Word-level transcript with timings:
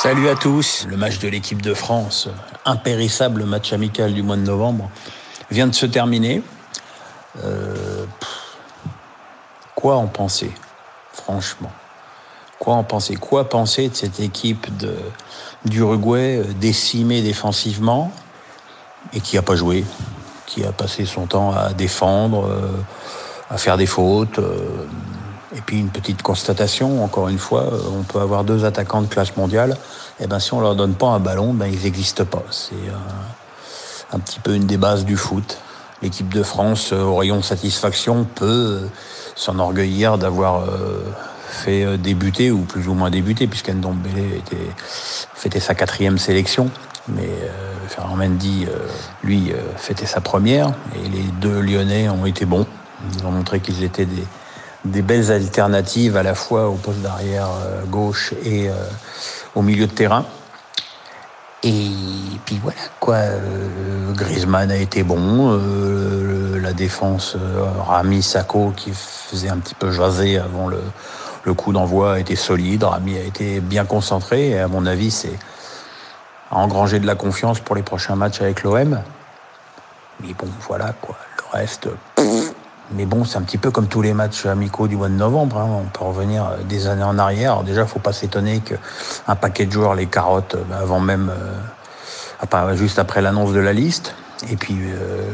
Salut 0.00 0.28
à 0.28 0.36
tous. 0.36 0.86
Le 0.88 0.96
match 0.96 1.18
de 1.18 1.26
l'équipe 1.26 1.60
de 1.60 1.74
France, 1.74 2.28
impérissable 2.64 3.42
match 3.42 3.72
amical 3.72 4.14
du 4.14 4.22
mois 4.22 4.36
de 4.36 4.42
novembre, 4.42 4.88
vient 5.50 5.66
de 5.66 5.74
se 5.74 5.86
terminer. 5.86 6.40
Euh, 7.42 8.06
quoi 9.74 9.96
en 9.96 10.06
penser, 10.06 10.52
franchement? 11.12 11.72
Quoi 12.60 12.74
en 12.74 12.84
penser? 12.84 13.16
Quoi 13.16 13.48
penser 13.48 13.88
de 13.88 13.96
cette 13.96 14.20
équipe 14.20 14.68
d'Uruguay 15.64 16.44
euh, 16.44 16.52
décimée 16.52 17.20
défensivement 17.20 18.12
et 19.12 19.20
qui 19.20 19.34
n'a 19.34 19.42
pas 19.42 19.56
joué, 19.56 19.84
qui 20.46 20.64
a 20.64 20.70
passé 20.70 21.06
son 21.06 21.26
temps 21.26 21.50
à 21.50 21.72
défendre, 21.72 22.46
euh, 22.46 22.70
à 23.50 23.58
faire 23.58 23.76
des 23.76 23.86
fautes 23.86 24.38
et 25.58 25.60
puis 25.60 25.78
une 25.78 25.90
petite 25.90 26.22
constatation, 26.22 27.02
encore 27.04 27.28
une 27.28 27.38
fois, 27.38 27.68
on 27.92 28.04
peut 28.04 28.20
avoir 28.20 28.44
deux 28.44 28.64
attaquants 28.64 29.02
de 29.02 29.08
classe 29.08 29.36
mondiale, 29.36 29.76
et 30.20 30.24
eh 30.24 30.26
ben 30.28 30.38
si 30.38 30.54
on 30.54 30.60
leur 30.60 30.76
donne 30.76 30.94
pas 30.94 31.08
un 31.08 31.18
ballon, 31.18 31.52
ben 31.52 31.66
ils 31.66 31.82
n'existent 31.82 32.24
pas. 32.24 32.44
C'est 32.50 32.74
un, 34.12 34.18
petit 34.20 34.38
peu 34.40 34.54
une 34.54 34.66
des 34.66 34.76
bases 34.76 35.04
du 35.04 35.16
foot. 35.16 35.58
L'équipe 36.00 36.32
de 36.32 36.44
France, 36.44 36.92
au 36.92 37.16
rayon 37.16 37.42
satisfaction, 37.42 38.24
peut 38.24 38.80
s'enorgueillir 39.34 40.16
d'avoir 40.16 40.62
euh, 40.62 41.04
fait 41.48 41.84
euh, 41.84 41.96
débuter, 41.96 42.50
ou 42.50 42.60
plus 42.60 42.88
ou 42.88 42.94
moins 42.94 43.10
débuter, 43.10 43.46
puisqu'Ndombele 43.46 44.34
était 44.36 44.56
fêtait 45.34 45.60
sa 45.60 45.74
quatrième 45.74 46.18
sélection. 46.18 46.70
Mais 47.08 47.28
euh, 47.28 47.88
Ferrand 47.88 48.16
Mendy, 48.16 48.66
euh, 48.68 48.86
lui, 49.24 49.52
fêtait 49.76 50.06
sa 50.06 50.20
première. 50.20 50.72
Et 50.94 51.08
les 51.08 51.24
deux 51.40 51.60
Lyonnais 51.60 52.08
ont 52.08 52.26
été 52.26 52.44
bons. 52.44 52.66
Ils 53.14 53.26
ont 53.26 53.30
montré 53.30 53.60
qu'ils 53.60 53.82
étaient 53.82 54.06
des, 54.06 54.24
des 54.84 55.02
belles 55.02 55.32
alternatives 55.32 56.16
à 56.16 56.22
la 56.22 56.34
fois 56.34 56.68
au 56.68 56.74
poste 56.74 57.00
d'arrière 57.00 57.48
euh, 57.64 57.84
gauche 57.84 58.34
et 58.44 58.68
euh, 58.68 58.74
au 59.54 59.62
milieu 59.62 59.86
de 59.86 59.92
terrain. 59.92 60.24
Et 61.64 61.90
puis 62.44 62.60
voilà 62.62 62.78
quoi, 63.00 63.16
euh, 63.16 64.12
Griezmann 64.12 64.70
a 64.70 64.76
été 64.76 65.02
bon, 65.02 65.58
la 66.62 66.72
défense 66.72 67.36
Rami 67.86 68.22
Sako 68.22 68.72
qui 68.76 68.92
faisait 68.92 69.48
un 69.48 69.58
petit 69.58 69.74
peu 69.74 69.90
jaser 69.90 70.38
avant 70.38 70.68
le, 70.68 70.80
le 71.44 71.54
coup 71.54 71.72
d'envoi 71.72 72.14
a 72.14 72.18
été 72.20 72.36
solide, 72.36 72.84
Rami 72.84 73.16
a 73.16 73.22
été 73.22 73.60
bien 73.60 73.84
concentré 73.84 74.50
et 74.50 74.58
à 74.60 74.68
mon 74.68 74.86
avis 74.86 75.10
c'est 75.10 75.36
engranger 76.50 77.00
de 77.00 77.06
la 77.06 77.16
confiance 77.16 77.58
pour 77.58 77.74
les 77.74 77.82
prochains 77.82 78.16
matchs 78.16 78.40
avec 78.40 78.62
l'OM. 78.62 79.00
Mais 80.20 80.34
bon 80.34 80.48
voilà 80.68 80.92
quoi, 81.00 81.16
le 81.36 81.58
reste. 81.58 81.88
Mais 82.92 83.04
bon, 83.04 83.24
c'est 83.24 83.36
un 83.36 83.42
petit 83.42 83.58
peu 83.58 83.70
comme 83.70 83.86
tous 83.86 84.00
les 84.00 84.14
matchs 84.14 84.46
amicaux 84.46 84.88
du 84.88 84.96
mois 84.96 85.08
de 85.08 85.14
novembre. 85.14 85.58
Hein. 85.58 85.68
On 85.70 85.84
peut 85.84 86.04
revenir 86.04 86.46
euh, 86.46 86.56
des 86.68 86.86
années 86.86 87.02
en 87.02 87.18
arrière. 87.18 87.52
Alors 87.52 87.64
déjà, 87.64 87.86
faut 87.86 87.98
pas 87.98 88.12
s'étonner 88.12 88.60
qu'un 88.60 89.36
paquet 89.36 89.66
de 89.66 89.72
joueurs 89.72 89.94
les 89.94 90.06
carottes 90.06 90.54
euh, 90.54 90.82
avant 90.82 91.00
même, 91.00 91.30
euh, 91.30 92.76
juste 92.76 92.98
après 92.98 93.20
l'annonce 93.20 93.52
de 93.52 93.60
la 93.60 93.72
liste. 93.72 94.14
Et 94.50 94.56
puis, 94.56 94.78
euh, 94.80 95.30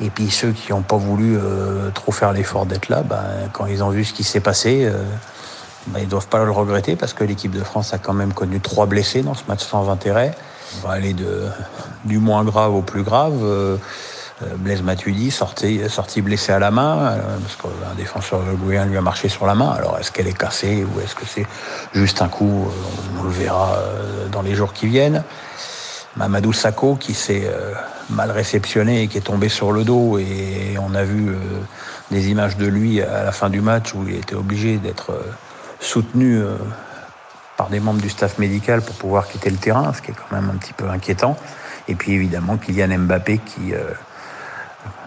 et 0.00 0.08
puis 0.08 0.30
ceux 0.30 0.52
qui 0.52 0.72
n'ont 0.72 0.82
pas 0.82 0.96
voulu 0.96 1.36
euh, 1.36 1.90
trop 1.90 2.12
faire 2.12 2.32
l'effort 2.32 2.64
d'être 2.64 2.88
là, 2.88 3.02
ben, 3.02 3.24
quand 3.52 3.66
ils 3.66 3.82
ont 3.82 3.90
vu 3.90 4.04
ce 4.04 4.14
qui 4.14 4.24
s'est 4.24 4.40
passé, 4.40 4.90
ben, 5.88 6.00
ils 6.00 6.08
doivent 6.08 6.28
pas 6.28 6.44
le 6.44 6.50
regretter 6.50 6.96
parce 6.96 7.12
que 7.12 7.24
l'équipe 7.24 7.50
de 7.50 7.62
France 7.62 7.92
a 7.92 7.98
quand 7.98 8.12
même 8.14 8.32
connu 8.32 8.60
trois 8.60 8.86
blessés 8.86 9.22
dans 9.22 9.34
ce 9.34 9.42
match 9.48 9.64
sans 9.64 9.90
intérêt. 9.90 10.34
On 10.78 10.86
va 10.86 10.94
aller 10.94 11.12
de, 11.12 11.48
du 12.04 12.18
moins 12.18 12.44
grave 12.44 12.74
au 12.74 12.82
plus 12.82 13.02
grave. 13.02 13.34
Euh, 14.42 14.54
Blaise 14.58 14.82
Matuidi 14.82 15.30
sorti, 15.30 15.80
sorti 15.88 16.20
blessé 16.20 16.52
à 16.52 16.58
la 16.58 16.70
main, 16.70 17.12
euh, 17.12 17.38
parce 17.40 17.56
qu'un 17.56 17.94
défenseur 17.96 18.42
uruguayen 18.42 18.84
lui 18.84 18.98
a 18.98 19.00
marché 19.00 19.30
sur 19.30 19.46
la 19.46 19.54
main. 19.54 19.70
Alors 19.70 19.98
est-ce 19.98 20.12
qu'elle 20.12 20.26
est 20.26 20.36
cassée 20.36 20.84
ou 20.84 21.00
est-ce 21.00 21.14
que 21.14 21.24
c'est 21.24 21.46
juste 21.94 22.20
un 22.20 22.28
coup 22.28 22.66
euh, 22.68 23.18
On 23.18 23.22
le 23.22 23.30
verra 23.30 23.78
dans 24.30 24.42
les 24.42 24.54
jours 24.54 24.74
qui 24.74 24.88
viennent. 24.88 25.24
Mamadou 26.16 26.52
Sakho 26.52 26.96
qui 26.96 27.14
s'est 27.14 27.50
mal 28.08 28.30
réceptionné 28.30 29.02
et 29.02 29.08
qui 29.08 29.18
est 29.18 29.22
tombé 29.22 29.50
sur 29.50 29.70
le 29.70 29.84
dos 29.84 30.18
et 30.18 30.76
on 30.80 30.94
a 30.94 31.04
vu 31.04 31.36
des 32.10 32.30
images 32.30 32.56
de 32.56 32.66
lui 32.66 33.02
à 33.02 33.22
la 33.22 33.32
fin 33.32 33.50
du 33.50 33.60
match 33.60 33.92
où 33.92 34.08
il 34.08 34.16
était 34.16 34.34
obligé 34.34 34.78
d'être 34.78 35.12
soutenu 35.78 36.40
par 37.58 37.68
des 37.68 37.80
membres 37.80 38.00
du 38.00 38.08
staff 38.08 38.38
médical 38.38 38.80
pour 38.80 38.96
pouvoir 38.96 39.28
quitter 39.28 39.50
le 39.50 39.58
terrain, 39.58 39.92
ce 39.92 40.00
qui 40.00 40.10
est 40.10 40.14
quand 40.14 40.34
même 40.34 40.50
un 40.50 40.56
petit 40.56 40.72
peu 40.72 40.88
inquiétant. 40.88 41.36
Et 41.86 41.94
puis 41.94 42.12
évidemment 42.12 42.56
Kylian 42.56 42.98
Mbappé 42.98 43.38
qui 43.38 43.74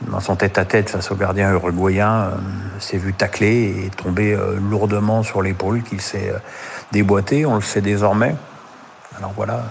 dans 0.01 0.19
son 0.19 0.35
tête-à-tête 0.35 0.89
face 0.89 1.11
au 1.11 1.15
gardien 1.15 1.51
uruguayen, 1.51 2.11
euh, 2.11 2.35
s'est 2.79 2.97
vu 2.97 3.13
tacler 3.13 3.85
et 3.85 3.89
tomber 3.89 4.33
euh, 4.33 4.57
lourdement 4.57 5.23
sur 5.23 5.41
l'épaule 5.41 5.83
qu'il 5.83 6.01
s'est 6.01 6.31
euh, 6.33 6.39
déboîté. 6.91 7.45
On 7.45 7.55
le 7.55 7.61
sait 7.61 7.81
désormais. 7.81 8.35
Alors 9.17 9.33
voilà, 9.35 9.65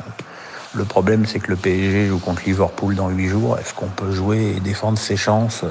le 0.74 0.84
problème 0.84 1.24
c'est 1.24 1.38
que 1.38 1.48
le 1.48 1.56
PSG 1.56 2.06
joue 2.06 2.18
contre 2.18 2.42
Liverpool 2.44 2.94
dans 2.94 3.08
huit 3.08 3.28
jours. 3.28 3.58
Est-ce 3.58 3.72
qu'on 3.72 3.86
peut 3.86 4.12
jouer 4.12 4.54
et 4.56 4.60
défendre 4.60 4.98
ses 4.98 5.16
chances 5.16 5.64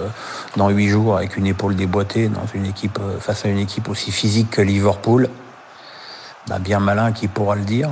dans 0.56 0.70
huit 0.70 0.90
jours 0.90 1.18
avec 1.18 1.38
une 1.38 1.46
épaule 1.46 1.76
déboîtée 1.76 2.32
face 3.20 3.46
à 3.46 3.50
une 3.50 3.60
équipe 3.60 3.90
aussi 3.90 4.12
physique 4.12 4.50
que 4.50 4.62
Liverpool? 4.62 5.30
Bah, 6.48 6.60
Bien 6.60 6.80
malin 6.80 7.12
qui 7.12 7.28
pourra 7.28 7.56
le 7.56 7.62
dire. 7.62 7.90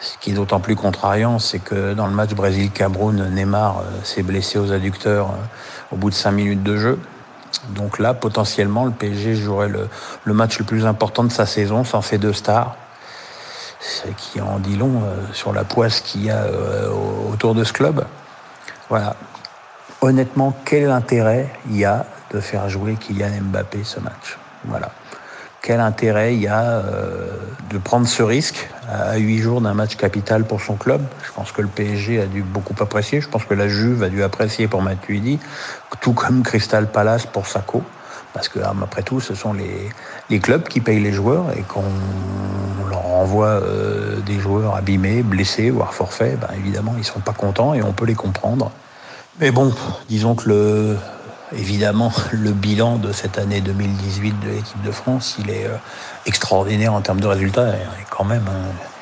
Ce 0.00 0.18
qui 0.18 0.30
est 0.30 0.34
d'autant 0.34 0.60
plus 0.60 0.76
contrariant, 0.76 1.38
c'est 1.38 1.58
que 1.58 1.94
dans 1.94 2.06
le 2.06 2.12
match 2.12 2.34
Brésil-Cameroun, 2.34 3.30
Neymar 3.30 3.82
s'est 4.04 4.22
blessé 4.22 4.58
aux 4.58 4.72
adducteurs 4.72 5.30
au 5.90 5.96
bout 5.96 6.10
de 6.10 6.14
cinq 6.14 6.32
minutes 6.32 6.62
de 6.62 6.76
jeu. 6.76 6.98
Donc 7.70 7.98
là, 7.98 8.14
potentiellement, 8.14 8.84
le 8.84 8.90
PSG 8.90 9.34
jouerait 9.34 9.68
le, 9.68 10.32
match 10.32 10.58
le 10.58 10.64
plus 10.64 10.86
important 10.86 11.24
de 11.24 11.32
sa 11.32 11.46
saison 11.46 11.84
sans 11.84 12.02
ses 12.02 12.18
deux 12.18 12.32
stars. 12.32 12.76
Ce 13.80 14.08
qui 14.16 14.40
en 14.40 14.58
dit 14.58 14.76
long 14.76 15.02
euh, 15.04 15.32
sur 15.32 15.52
la 15.52 15.64
poisse 15.64 16.00
qu'il 16.00 16.24
y 16.24 16.30
a 16.30 16.44
euh, 16.44 16.90
autour 17.32 17.54
de 17.54 17.62
ce 17.62 17.72
club. 17.72 18.04
Voilà. 18.88 19.16
Honnêtement, 20.00 20.56
quel 20.64 20.90
intérêt 20.90 21.50
il 21.70 21.76
y 21.76 21.84
a 21.84 22.06
de 22.32 22.40
faire 22.40 22.68
jouer 22.68 22.96
Kylian 22.96 23.42
Mbappé 23.42 23.84
ce 23.84 24.00
match? 24.00 24.38
Voilà 24.64 24.90
quel 25.66 25.80
intérêt 25.80 26.36
il 26.36 26.42
y 26.42 26.46
a 26.46 26.62
euh, 26.62 27.26
de 27.70 27.78
prendre 27.78 28.06
ce 28.06 28.22
risque 28.22 28.68
à 28.88 29.16
huit 29.16 29.38
jours 29.38 29.60
d'un 29.60 29.74
match 29.74 29.96
capital 29.96 30.44
pour 30.44 30.60
son 30.60 30.76
club? 30.76 31.02
Je 31.26 31.32
pense 31.32 31.50
que 31.50 31.60
le 31.60 31.66
PSG 31.66 32.20
a 32.20 32.26
dû 32.26 32.42
beaucoup 32.42 32.76
apprécier. 32.80 33.20
Je 33.20 33.28
pense 33.28 33.44
que 33.44 33.54
la 33.54 33.66
Juve 33.66 34.04
a 34.04 34.08
dû 34.08 34.22
apprécier 34.22 34.68
pour 34.68 34.80
Matuidi, 34.80 35.40
tout 36.00 36.12
comme 36.12 36.44
Crystal 36.44 36.86
Palace 36.86 37.26
pour 37.26 37.48
Sacco. 37.48 37.82
Parce 38.32 38.48
que, 38.48 38.60
après 38.60 39.02
tout, 39.02 39.18
ce 39.18 39.34
sont 39.34 39.54
les, 39.54 40.38
clubs 40.38 40.62
qui 40.68 40.80
payent 40.80 41.00
les 41.00 41.12
joueurs 41.12 41.46
et 41.56 41.62
qu'on 41.62 41.82
leur 42.88 43.04
envoie 43.04 43.60
euh, 43.60 44.20
des 44.20 44.38
joueurs 44.38 44.76
abîmés, 44.76 45.24
blessés, 45.24 45.70
voire 45.70 45.94
forfaits, 45.94 46.38
ben 46.38 46.50
évidemment, 46.56 46.94
ils 46.96 47.04
sont 47.04 47.18
pas 47.18 47.32
contents 47.32 47.74
et 47.74 47.82
on 47.82 47.92
peut 47.92 48.06
les 48.06 48.14
comprendre. 48.14 48.70
Mais 49.40 49.50
bon, 49.50 49.74
disons 50.08 50.36
que 50.36 50.48
le, 50.48 50.96
Évidemment, 51.52 52.12
le 52.32 52.50
bilan 52.50 52.96
de 52.96 53.12
cette 53.12 53.38
année 53.38 53.60
2018 53.60 54.40
de 54.40 54.48
l'équipe 54.48 54.82
de 54.82 54.90
France, 54.90 55.36
il 55.38 55.50
est 55.50 55.66
euh, 55.66 55.76
extraordinaire 56.26 56.92
en 56.92 57.00
termes 57.00 57.20
de 57.20 57.26
résultats. 57.26 57.74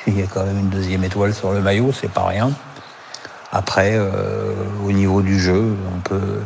Il 0.06 0.18
y 0.18 0.22
a 0.22 0.26
quand 0.26 0.44
même 0.44 0.58
une 0.58 0.68
deuxième 0.68 1.04
étoile 1.04 1.32
sur 1.32 1.52
le 1.52 1.62
maillot, 1.62 1.92
c'est 1.92 2.10
pas 2.10 2.26
rien. 2.26 2.50
Après, 3.50 3.92
euh, 3.94 4.52
au 4.84 4.92
niveau 4.92 5.22
du 5.22 5.40
jeu, 5.40 5.74
on 5.96 6.00
peut 6.00 6.40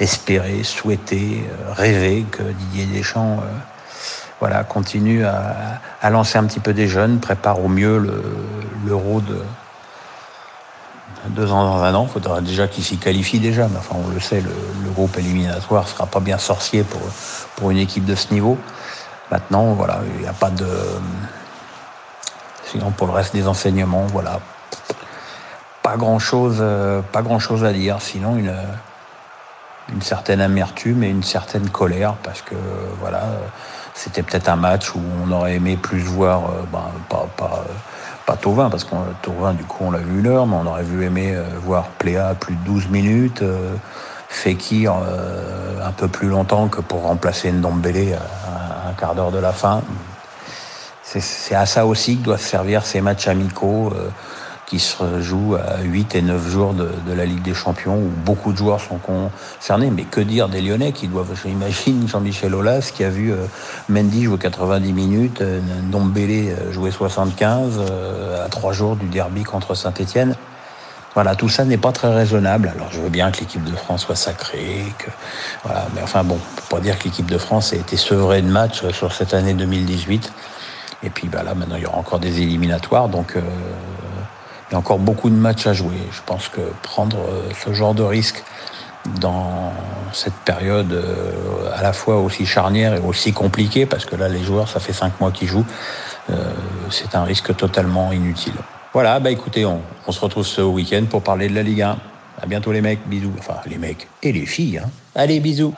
espérer, 0.00 0.62
souhaiter, 0.62 1.44
euh, 1.46 1.72
rêver 1.74 2.24
que 2.30 2.42
Didier 2.42 2.86
Deschamps 2.86 3.42
voilà, 4.40 4.64
continue 4.64 5.24
à, 5.24 6.10
lancer 6.10 6.38
un 6.38 6.44
petit 6.44 6.60
peu 6.60 6.72
des 6.72 6.88
jeunes, 6.88 7.20
prépare 7.20 7.60
au 7.60 7.68
mieux 7.68 7.98
l'euro 8.84 9.20
de, 9.20 9.38
deux 11.28 11.52
ans 11.52 11.64
dans 11.64 11.82
un 11.82 11.94
an, 11.94 12.06
il 12.08 12.12
faudra 12.12 12.40
déjà 12.40 12.68
qu'il 12.68 12.84
s'y 12.84 12.98
qualifie 12.98 13.38
déjà. 13.38 13.68
Mais 13.68 13.78
enfin, 13.78 13.96
on 14.04 14.08
le 14.12 14.20
sait, 14.20 14.40
le, 14.40 14.50
groupe 14.92 15.16
éliminatoire 15.16 15.88
sera 15.88 16.04
pas 16.04 16.20
bien 16.20 16.36
sorcier 16.36 16.82
pour, 16.82 17.00
pour 17.56 17.70
une 17.70 17.78
équipe 17.78 18.04
de 18.04 18.14
ce 18.14 18.32
niveau. 18.32 18.58
Maintenant, 19.30 19.72
voilà, 19.72 20.00
il 20.16 20.20
n'y 20.20 20.26
a 20.26 20.34
pas 20.34 20.50
de. 20.50 20.68
Sinon, 22.66 22.90
pour 22.90 23.06
le 23.06 23.14
reste 23.14 23.34
des 23.34 23.48
enseignements, 23.48 24.06
voilà, 24.08 24.40
pas 25.82 25.96
grand 25.96 26.18
chose, 26.18 26.62
pas 27.12 27.22
grand 27.22 27.38
chose 27.38 27.64
à 27.64 27.72
dire. 27.72 28.02
Sinon, 28.02 28.36
une, 28.36 28.54
une 29.92 30.02
certaine 30.02 30.40
amertume 30.40 31.02
et 31.04 31.08
une 31.08 31.22
certaine 31.22 31.68
colère 31.70 32.14
parce 32.22 32.42
que 32.42 32.54
voilà, 33.00 33.22
c'était 33.94 34.22
peut-être 34.22 34.48
un 34.48 34.56
match 34.56 34.94
où 34.94 35.00
on 35.24 35.30
aurait 35.32 35.54
aimé 35.54 35.76
plus 35.76 36.00
voir, 36.00 36.44
euh, 36.44 36.62
ben, 36.72 36.90
pas, 37.08 37.26
pas 37.36 37.64
Tauvin, 38.36 38.70
parce 38.70 38.84
qu'on 38.84 38.98
Tauvin, 39.22 39.54
du 39.54 39.64
coup, 39.64 39.84
on 39.84 39.90
l'a 39.90 39.98
vu 39.98 40.20
l'heure, 40.20 40.46
mais 40.46 40.56
on 40.56 40.66
aurait 40.66 40.82
vu 40.82 41.04
aimer 41.04 41.34
euh, 41.34 41.44
voir 41.64 41.86
Pléa 41.98 42.34
plus 42.34 42.54
de 42.54 42.64
12 42.64 42.88
minutes, 42.88 43.42
euh, 43.42 43.74
Fekir 44.28 44.94
euh, 44.94 45.86
un 45.86 45.92
peu 45.92 46.08
plus 46.08 46.28
longtemps 46.28 46.68
que 46.68 46.80
pour 46.80 47.02
remplacer 47.02 47.52
Ndombele 47.52 48.14
à 48.14 48.88
un 48.88 48.92
quart 48.94 49.14
d'heure 49.14 49.30
de 49.30 49.38
la 49.38 49.52
fin. 49.52 49.82
C'est 51.04 51.54
à 51.54 51.66
ça 51.66 51.84
aussi 51.84 52.16
que 52.16 52.24
doivent 52.24 52.40
servir 52.40 52.86
ces 52.86 53.02
matchs 53.02 53.28
amicaux 53.28 53.92
qui 54.72 54.78
se 54.78 55.20
joue 55.20 55.54
à 55.54 55.82
8 55.82 56.14
et 56.14 56.22
9 56.22 56.48
jours 56.48 56.72
de, 56.72 56.88
la 57.12 57.26
Ligue 57.26 57.42
des 57.42 57.52
Champions, 57.52 57.98
où 57.98 58.08
beaucoup 58.24 58.52
de 58.52 58.56
joueurs 58.56 58.80
sont 58.80 58.96
concernés. 58.96 59.90
Mais 59.90 60.04
que 60.04 60.22
dire 60.22 60.48
des 60.48 60.62
Lyonnais 60.62 60.92
qui 60.92 61.08
doivent, 61.08 61.38
j'imagine, 61.44 62.08
Jean-Michel 62.08 62.54
Aulas, 62.54 62.90
qui 62.94 63.04
a 63.04 63.10
vu 63.10 63.32
euh, 63.32 63.44
Mendy 63.90 64.24
jouer 64.24 64.38
90 64.38 64.94
minutes, 64.94 65.42
euh, 65.42 65.60
Ndombele 65.88 66.54
euh, 66.56 66.72
jouer 66.72 66.90
75 66.90 67.80
à 68.42 68.48
trois 68.48 68.72
jours 68.72 68.96
du 68.96 69.04
derby 69.08 69.42
contre 69.42 69.74
Saint-Etienne. 69.74 70.36
Voilà, 71.12 71.34
tout 71.34 71.50
ça 71.50 71.66
n'est 71.66 71.76
pas 71.76 71.92
très 71.92 72.08
raisonnable. 72.08 72.72
Alors 72.74 72.88
je 72.90 73.02
veux 73.02 73.10
bien 73.10 73.30
que 73.30 73.40
l'équipe 73.40 73.64
de 73.64 73.76
France 73.76 74.06
soit 74.06 74.16
sacrée, 74.16 74.86
mais 75.94 76.00
enfin 76.02 76.24
bon, 76.24 76.36
on 76.36 76.56
peut 76.56 76.76
pas 76.76 76.80
dire 76.80 76.98
que 76.98 77.04
l'équipe 77.04 77.30
de 77.30 77.36
France 77.36 77.74
a 77.74 77.76
été 77.76 77.98
sevrée 77.98 78.40
de 78.40 78.48
match 78.48 78.88
sur 78.92 79.12
cette 79.12 79.34
année 79.34 79.52
2018. 79.52 80.32
Et 81.02 81.10
puis 81.10 81.28
bah 81.28 81.42
là, 81.42 81.54
maintenant 81.54 81.76
il 81.76 81.82
y 81.82 81.86
aura 81.86 81.98
encore 81.98 82.20
des 82.20 82.40
éliminatoires, 82.40 83.10
donc 83.10 83.36
il 84.72 84.74
y 84.74 84.76
a 84.76 84.78
encore 84.78 84.98
beaucoup 84.98 85.28
de 85.28 85.34
matchs 85.34 85.66
à 85.66 85.74
jouer. 85.74 85.98
Je 86.10 86.20
pense 86.24 86.48
que 86.48 86.62
prendre 86.82 87.18
euh, 87.18 87.50
ce 87.62 87.74
genre 87.74 87.92
de 87.92 88.02
risque 88.02 88.42
dans 89.20 89.70
cette 90.14 90.32
période 90.46 90.92
euh, 90.92 91.70
à 91.74 91.82
la 91.82 91.92
fois 91.92 92.20
aussi 92.20 92.46
charnière 92.46 92.94
et 92.94 93.00
aussi 93.00 93.34
compliquée, 93.34 93.84
parce 93.84 94.06
que 94.06 94.16
là, 94.16 94.30
les 94.30 94.42
joueurs, 94.42 94.68
ça 94.68 94.80
fait 94.80 94.94
cinq 94.94 95.20
mois 95.20 95.30
qu'ils 95.30 95.48
jouent, 95.48 95.66
euh, 96.30 96.54
c'est 96.90 97.14
un 97.14 97.24
risque 97.24 97.54
totalement 97.54 98.12
inutile. 98.12 98.54
Voilà, 98.94 99.20
bah 99.20 99.30
écoutez, 99.30 99.66
on, 99.66 99.82
se 100.10 100.20
retrouve 100.20 100.46
ce 100.46 100.62
week-end 100.62 101.04
pour 101.08 101.22
parler 101.22 101.48
de 101.48 101.54
la 101.54 101.62
Ligue 101.62 101.82
1. 101.82 101.98
À 102.40 102.46
bientôt 102.46 102.72
les 102.72 102.80
mecs, 102.80 103.06
bisous. 103.06 103.32
Enfin, 103.38 103.56
les 103.66 103.76
mecs 103.76 104.08
et 104.22 104.32
les 104.32 104.46
filles. 104.46 104.78
Hein. 104.78 104.88
Allez, 105.14 105.38
bisous. 105.40 105.74